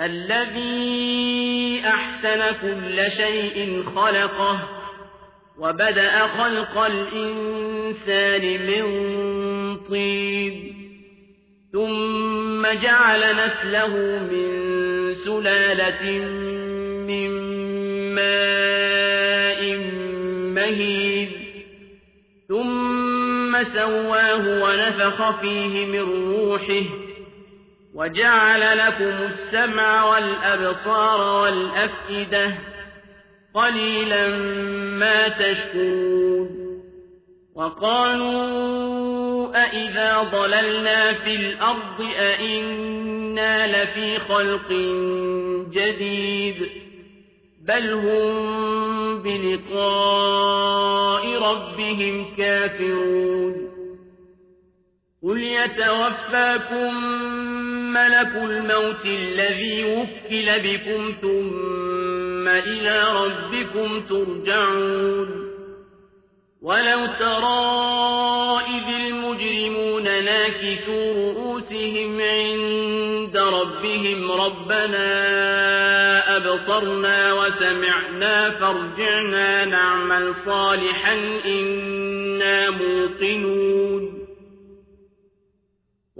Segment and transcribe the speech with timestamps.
[0.00, 4.68] الذي أحسن كل شيء خلقه
[5.58, 8.84] وبدأ خلق الإنسان من
[9.76, 10.72] طين
[11.72, 16.10] ثم جعل نسله من سلالة
[17.06, 17.30] من
[18.14, 19.76] ماء
[20.54, 21.30] مهين
[22.48, 27.11] ثم سواه ونفخ فيه من روحه
[27.94, 32.54] وجعل لكم السمع والأبصار والأفئدة
[33.54, 34.28] قليلا
[34.98, 36.62] ما تشكرون
[37.54, 39.02] وقالوا
[39.64, 44.68] أئذا ضللنا في الأرض أئنا لفي خلق
[45.72, 46.68] جديد
[47.68, 50.72] بل هم بلقاء
[51.42, 53.72] ربهم كافرون
[55.22, 57.22] قل يتوفاكم
[57.92, 65.52] ملك الموت الذي وكل بكم ثم إلى ربكم ترجعون.
[66.62, 75.06] ولو ترى إذ المجرمون ناكثوا رؤوسهم عند ربهم ربنا
[76.36, 81.14] أبصرنا وسمعنا فارجعنا نعمل صالحا
[81.44, 84.11] إنا موقنون.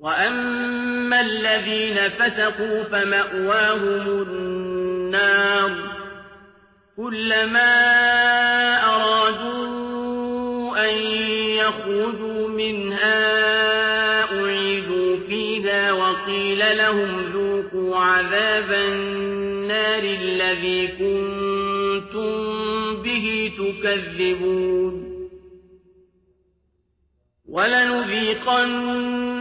[0.00, 5.70] وأما الذين فسقوا فمأواهم النار
[6.96, 7.74] كلما
[8.84, 9.70] أرادوا
[10.90, 10.94] أن
[11.56, 13.40] يخرجوا منها
[16.80, 22.32] لهم ذوقوا عذاب النار الذي كنتم
[23.02, 25.10] به تكذبون